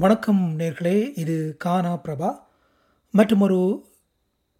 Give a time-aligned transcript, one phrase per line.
[0.00, 2.38] வணக்கம் நேர்களே இது கானா பிரபா.
[3.10, 3.86] மற்றொரு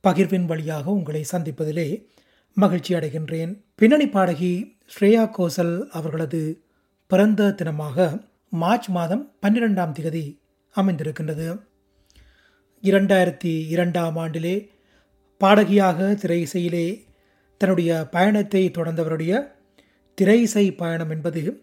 [0.03, 2.04] பகிர்வின் வழியாக உங்களை சந்திப்பதிலே
[2.54, 3.62] மகிழ்ச்சி அடைகின்றேன்.
[3.74, 6.62] பின்னணி பாடகி ஸ்ரேயா கோசல் அவர்களது
[7.06, 10.38] பிறந்த தினமாக மார்ச் மாதம் பன்னிரெண்டாம் திகதி
[10.77, 11.61] அமைந்திருக்கின்றது.
[12.83, 14.69] இரண்டாயிரத்தி இரண்டாம் ஆண்டிலே
[15.39, 17.05] பாடகியாக திரை இசையிலே
[17.59, 19.52] தன்னுடைய பயணத்தை தொடர்ந்தவருடைய
[20.15, 21.62] திரை இசை பயணம் என்பது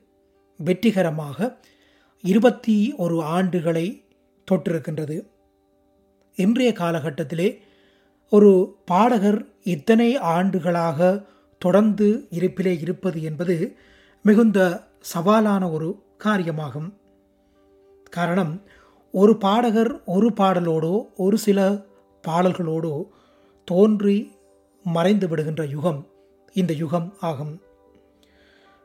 [0.57, 1.57] வெற்றிகரமாக
[2.21, 4.03] இருபத்தி ஒரு ஆண்டுகளை
[4.51, 5.27] தொட்டிருக்கின்றது
[6.35, 7.57] இன்றைய காலகட்டத்திலே
[8.29, 11.25] ஒரு பாடகர் இத்தனை ஆண்டுகளாக
[11.59, 13.77] தொடர்ந்து இருப்பிலே இருப்பது என்பது
[14.21, 16.89] மிகுந்த சவாலான ஒரு காரியமாகும்.
[18.09, 18.61] காரணம்
[19.11, 21.85] ஒரு பாடகர் ஒரு பாடலோடோ ஒரு சில
[22.27, 23.03] பாடல்களோடோ
[23.65, 24.31] தோன்றி
[24.83, 26.07] மறைந்து விடுகின்ற யுகம்
[26.53, 27.61] இந்த யுகம் ஆகும்.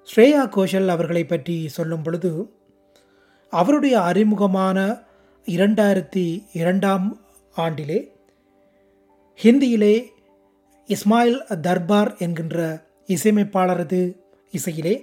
[0.09, 2.55] ஸ்ரேயா கோஷல் அவர்களை பற்றி சொல்லும் பொழுது
[3.53, 4.79] அவருடைய அறிமுகமான
[5.47, 7.07] இரண்டாயிரத்தி இரண்டாம்
[7.57, 7.99] ஆண்டிலே
[9.41, 9.95] ஹிந்தியிலே
[10.89, 12.59] இஸ்மாயில் தர்பார் என்கின்ற
[13.09, 14.01] இசையமைப்பாளரது
[14.55, 14.95] இசையிலே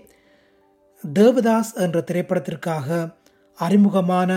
[1.03, 2.87] தேவதாஸ் என்ற திரைப்படத்திற்காக
[3.57, 4.31] அறிமுகமான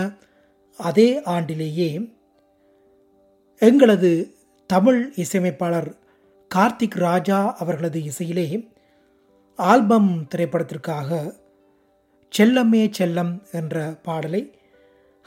[0.80, 1.90] அதே ஆண்டிலேயே
[3.62, 4.10] எங்களது
[4.70, 5.90] தமிழ் இசையமைப்பாளர்
[6.50, 8.46] கார்த்திக் ராஜா அவர்களது இசையிலே
[9.58, 11.08] ஆல்பம் திரைப்படத்திற்காக
[12.38, 14.58] செல்லமே செல்லம் என்ற பாடலை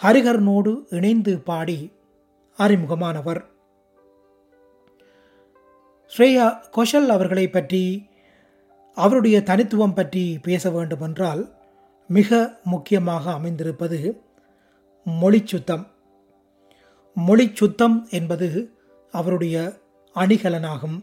[0.02, 1.92] ஹரிஹரனோடு இணைந்து பாடி
[2.58, 3.42] அறிமுகமானவர்.
[6.18, 8.10] ஸ்ரேயா கோஷல் அவர்களை பற்றி
[8.94, 11.54] அவருடைய தனித்துவம் பற்றி பேச வேண்டுமென்றால்
[12.08, 14.00] மிக முக்கியமாக அமைந்திருப்பது
[15.04, 15.88] மொழி சுத்தம்.
[17.14, 18.78] மொழி சுத்தம் என்பது
[19.12, 19.74] அவருடைய
[20.16, 20.98] அணிகலனாகும்.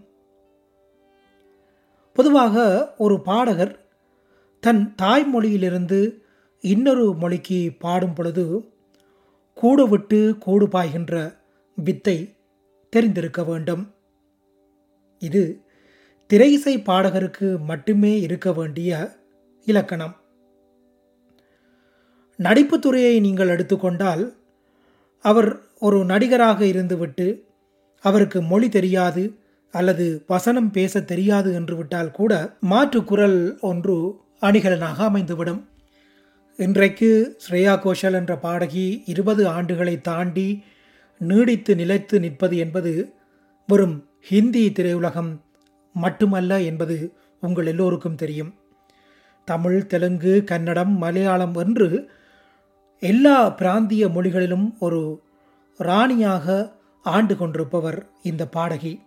[2.12, 3.89] பொதுவாக ஒரு பாடகர்
[4.60, 6.22] தன் தாய்மொழியிலிருந்து
[6.60, 8.72] இன்னொரு மொழிக்கு பாடும் பொழுது
[9.54, 11.34] கூடு விட்டு கூடு பாய்கின்ற
[11.74, 12.34] வித்தை
[12.90, 13.94] தெரிந்திருக்க வேண்டும்.
[15.18, 15.60] இது
[16.32, 19.16] திரையிசை பாடகருக்கு மட்டுமே இருக்க வேண்டிய
[19.64, 20.16] இலக்கணம்.
[22.36, 24.34] நடிப்புத் துறையை நீங்கள் எடுத்துக்கொண்டால்
[25.20, 27.42] அவர் ஒரு நடிகராக இருந்துவிட்டு
[28.00, 29.34] அவருக்கு மொழி தெரியாது
[29.70, 35.60] அல்லது வசனம் பேச தெரியாது என்று விட்டால் கூட மாற்று குரல் ஒன்று அணிகலனாக அமைந்துவிடும்.
[36.56, 40.64] இன்றைக்கு ஸ்ரேயா கோஷல் என்ற பாடகி இருபது ஆண்டுகளை தாண்டி
[41.18, 43.12] நீடித்து நிலைத்து நிற்பது என்பது
[43.66, 45.40] வெறும் ஹிந்தி திரையுலகம்
[45.92, 48.54] மட்டுமல்ல என்பது உங்கள் எல்லோருக்கும் தெரியும்.
[49.44, 52.10] தமிழ் தெலுங்கு கன்னடம் மலையாளம் என்று
[53.00, 55.22] எல்லா பிராந்திய மொழிகளிலும் ஒரு
[55.78, 59.00] ராணியாக ஆண்டு கொண்டிருப்பவர் இந்த பாடகி.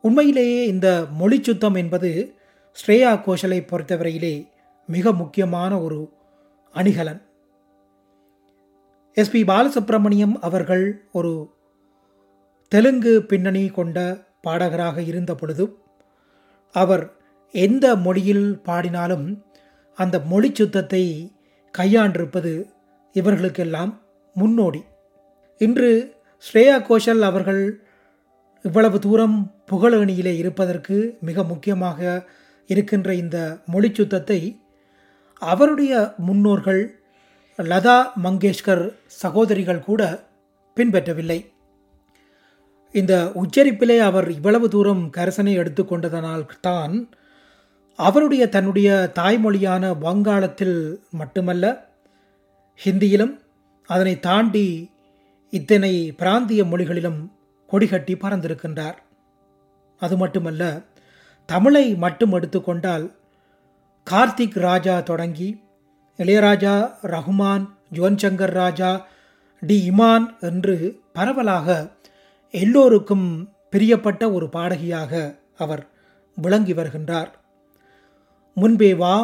[0.00, 2.10] உண்மையிலேயே இந்த மொழி சுத்தம் என்பது
[2.78, 4.48] ஸ்ரேயா கோஷலை பொறுத்தவரையிலே
[4.86, 6.12] மிக முக்கியமான ஒரு
[6.74, 7.22] அணிகலன்.
[9.14, 11.50] எஸ்பி பாலசுப்ரமணியம் அவர்கள் ஒரு
[12.68, 13.98] தெலுங்கு பின்னணி கொண்ட
[14.42, 15.74] பாடகராக இருந்த பொழுதும்
[16.74, 17.04] அவர்
[17.50, 19.44] எந்த மொழியில் பாடினாலும்
[19.94, 21.32] அந்த மொழி சுத்தத்தை
[21.78, 22.52] கையாண்டிருப்பது
[23.14, 23.92] இவர்களுக்கெல்லாம்
[24.34, 24.84] முன்னோடி.
[25.58, 25.90] இன்று
[26.44, 27.62] ஸ்ரேயா கோஷல் அவர்கள்
[28.62, 32.28] இவ்வளவு தூரம் புகழணியிலே இருப்பதற்கு மிக முக்கியமாக
[32.66, 34.40] இருக்கின்ற இந்த மொழி சுத்தத்தை
[35.42, 35.92] அவருடைய
[36.26, 36.82] முன்னோர்கள்
[37.58, 38.84] லதா மங்கேஷ்கர்
[39.22, 40.02] சகோதரிகள் கூட
[40.76, 41.38] பின்பற்றவில்லை.
[42.94, 46.94] இந்த உச்சரிப்பிலே அவர் இவ்வளவு தூரம் கரசனை எடுத்துக்கொண்டதனால் தான்
[47.98, 48.88] அவருடைய தன்னுடைய
[49.18, 50.78] தாய்மொழியான வங்காளத்தில்
[51.10, 51.64] மட்டுமல்ல
[52.84, 53.34] ஹிந்தியிலும்
[53.88, 54.66] அதனை தாண்டி
[55.52, 57.20] இத்தனை பிராந்திய மொழிகளிலும்
[57.72, 58.98] கொடிகட்டி பறந்திருக்கின்றார்.
[60.00, 60.62] அது மட்டுமல்ல
[61.46, 63.16] தமிழை மட்டும் எடுத்துக்கொண்டால்
[64.10, 65.62] கார்த்திக் ராஜா தொடங்கி
[66.18, 69.06] இளையராஜா ரஹ்மான் ஜுவன் சங்கர் ராஜா
[69.60, 71.90] டி இமான் என்று பரவலாக
[72.50, 73.26] எல்லோருக்கும்
[73.72, 75.12] பிரியப்பட்ட ஒரு பாடகியாக
[75.56, 75.86] அவர்
[76.36, 77.30] விளங்கி வருகின்றார்.
[78.54, 79.14] முன்பே வா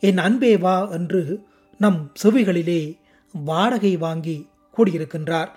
[0.00, 1.46] என் அன்பே வா என்று
[1.78, 2.98] நம் செவிகளிலே
[3.32, 5.50] வாடகை வாங்கி கூடியிருக்கின்றார்.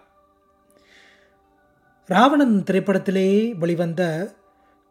[2.10, 4.02] ராவணன் திரைப்படத்திலே வெளிவந்த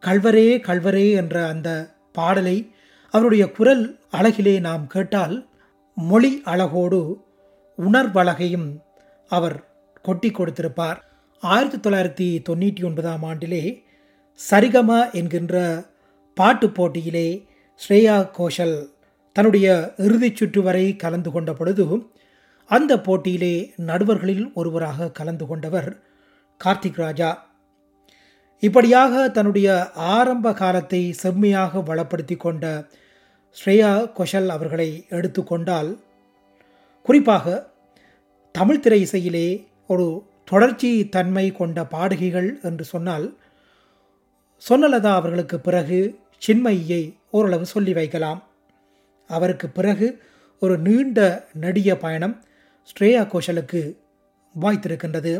[0.05, 2.75] கல்வரே கல்வரே என்ற அந்த பாடலை
[3.09, 5.49] அவருடைய குரல் அழகிலே நாம் கேட்டால்
[5.95, 7.21] மொழி அழகோடு
[7.77, 8.77] உணர்வழகையும்
[9.27, 9.69] அவர்
[10.01, 10.97] கொட்டி கொடுத்திருப்பார்.
[11.39, 13.83] ஆயிரத்தி தொள்ளாயிரத்தி தொண்ணூற்றி ஒன்பதாம் ஆண்டிலே
[14.49, 15.85] சரிகம என்கின்ற
[16.35, 17.45] பாட்டு போட்டியிலே
[17.87, 18.89] ஸ்ரேயா கோஷல்
[19.31, 21.85] தன்னுடைய இறுதிச் சுற்று வரை கலந்து கொண்ட பொழுது
[22.65, 25.97] அந்த போட்டியிலே நடுவர்களில் ஒருவராக கலந்து கொண்டவர்
[26.63, 27.52] கார்த்திக் ராஜா.
[28.65, 32.65] இப்படியாக தன்னுடைய ஆரம்ப காலத்தை செம்மையாக வளப்படுத்தி கொண்ட
[33.57, 35.89] ஸ்ரேயா கோஷல் அவர்களை எடுத்துக்கொண்டால்
[37.05, 37.55] குறிப்பாக
[38.55, 39.47] தமிழ் திரை இசையிலே
[39.87, 40.05] ஒரு
[40.45, 43.25] தொடர்ச்சி தன்மை கொண்ட பாடகிகள் என்று சொன்னால்
[44.69, 45.99] சொன்னலதா அவர்களுக்கு பிறகு
[46.47, 47.01] சின்மையை
[47.31, 48.43] ஓரளவு சொல்லி வைக்கலாம்.
[49.29, 50.07] அவருக்கு பிறகு
[50.59, 51.19] ஒரு நீண்ட
[51.53, 52.35] நடிக பயணம்
[52.89, 53.81] ஸ்ரேயா கோஷலுக்கு
[54.61, 55.33] வாய்த்திருக்கின்றது.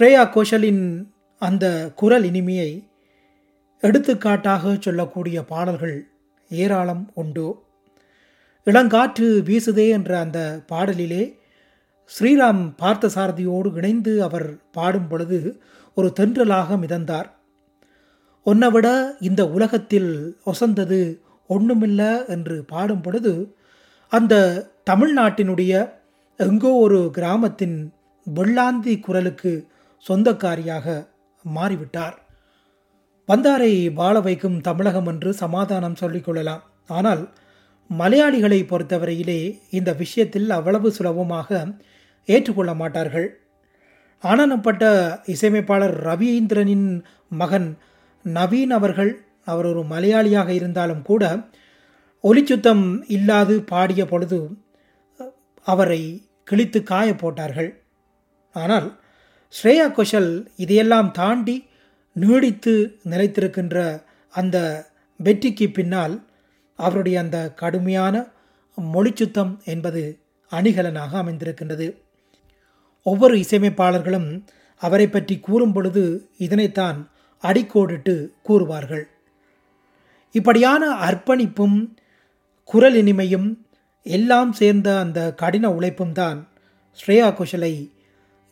[0.00, 1.06] ஸ்ரேயா கோஷலின்
[1.38, 2.88] அந்த குரல் இனிமையை
[3.80, 6.08] எடுத்துக்காட்டாக சொல்லக்கூடிய பாடல்கள்
[6.48, 7.62] ஏராளம் உண்டு.
[8.64, 11.38] இளங்காற்று வீசுதே என்ற அந்த பாடலிலே
[12.10, 15.60] ஸ்ரீராம் பார்த்தசாரதியோடு இணைந்து அவர் பாடும் பொழுது
[15.94, 17.30] ஒரு தென்றலாக மிதந்தார்.
[18.42, 23.56] உன்னை விட இந்த உலகத்தில் ஒசந்தது ஒன்றுமில்லை என்று பாடும் பொழுது
[24.08, 25.92] அந்த தமிழ்நாட்டினுடைய
[26.36, 27.92] எங்கோ ஒரு கிராமத்தின்
[28.34, 29.68] வெள்ளாந்தி குரலுக்கு
[30.06, 30.86] சொந்தக்காரியாக
[31.44, 32.16] மாறிவிட்டார்.
[33.28, 36.64] வந்தாரை வாழ வைக்கும் தமிழகம் என்று சமாதானம் சொல்லிக்கொள்ளலாம்
[36.96, 37.22] ஆனால்
[37.90, 39.40] மலையாளிகளை பொறுத்தவரையிலே
[39.78, 41.48] இந்த விஷயத்தில் அவ்வளவு சுலபமாக
[42.28, 43.28] ஏற்றுக்கொள்ள மாட்டார்கள்.
[44.24, 44.84] ஆனனப்பட்ட
[45.34, 46.88] இசையமைப்பாளர் ரவீந்திரனின்
[47.40, 47.68] மகன்
[48.24, 49.12] நவீன் அவர்கள்
[49.44, 51.24] அவர் ஒரு மலையாளியாக இருந்தாலும் கூட
[52.24, 52.84] ஒலிச்சுத்தம்
[53.16, 54.40] இல்லாது பாடிய பொழுது
[55.66, 56.00] அவரை
[56.48, 57.70] கிழித்து காய போட்டார்கள்.
[58.54, 58.88] ஆனால்
[59.54, 61.68] ஸ்ரேயா கோஷல் இதையெல்லாம் தாண்டி
[62.12, 64.04] நீடித்து நிலைத்திருக்கின்ற
[64.34, 64.56] அந்த
[65.16, 66.14] வெற்றிக்கு பின்னால்
[66.78, 68.32] அவருடைய அந்த கடுமையான
[68.78, 70.02] மொழிச்சுத்தம் என்பது
[70.52, 71.86] அணிகலனாக அமைந்திருக்கின்றது.
[73.02, 74.44] ஒவ்வொரு இசையமைப்பாளர்களும்
[74.76, 76.98] அவரை பற்றி கூறும் பொழுது இதனைத்தான்
[77.42, 78.14] அடிக்கோடிட்டு
[78.48, 79.04] கூறுவார்கள்.
[80.34, 81.78] இப்படியான அர்ப்பணிப்பும்
[82.64, 83.48] குரல் இனிமையும்
[84.02, 86.38] எல்லாம் சேர்ந்த அந்த கடின உழைப்பும் தான்
[86.98, 87.74] ஸ்ரேயா கோஷலை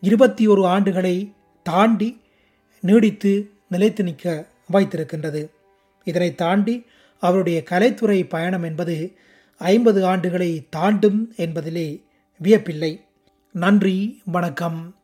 [0.01, 2.21] இருபத்தி ஒரு ஆண்டுகளை தாண்டி
[2.81, 5.51] நீடித்து நிலைத்து நிற்க வைத்திருக்கின்றது
[6.05, 6.87] இதனை தாண்டி
[7.19, 9.17] அவருடைய கலைத்துறை பயணம் என்பது
[9.59, 12.03] ஐம்பது ஆண்டுகளை தாண்டும் என்பதிலே
[12.43, 13.01] வியப்பில்லை.
[13.53, 14.98] நன்றி வணக்கம்.